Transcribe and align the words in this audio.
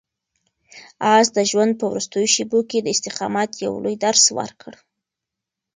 آس 1.15 1.27
د 1.37 1.39
ژوند 1.49 1.71
په 1.79 1.85
وروستیو 1.91 2.31
شېبو 2.35 2.59
کې 2.69 2.79
د 2.81 2.87
استقامت 2.95 3.49
یو 3.65 3.73
لوی 3.83 3.95
درس 4.05 4.23
ورکړ. 4.37 4.73